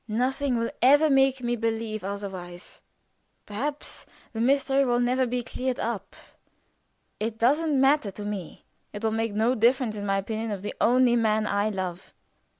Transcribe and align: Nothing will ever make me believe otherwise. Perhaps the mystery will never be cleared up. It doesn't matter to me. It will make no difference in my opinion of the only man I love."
Nothing 0.07 0.57
will 0.57 0.71
ever 0.81 1.11
make 1.11 1.43
me 1.43 1.55
believe 1.55 2.03
otherwise. 2.03 2.81
Perhaps 3.45 4.07
the 4.33 4.41
mystery 4.41 4.83
will 4.83 4.99
never 4.99 5.27
be 5.27 5.43
cleared 5.43 5.79
up. 5.79 6.15
It 7.19 7.37
doesn't 7.37 7.79
matter 7.79 8.09
to 8.09 8.25
me. 8.25 8.65
It 8.93 9.03
will 9.03 9.11
make 9.11 9.35
no 9.35 9.53
difference 9.53 9.95
in 9.95 10.07
my 10.07 10.17
opinion 10.17 10.49
of 10.49 10.63
the 10.63 10.73
only 10.81 11.15
man 11.15 11.45
I 11.45 11.69
love." 11.69 12.15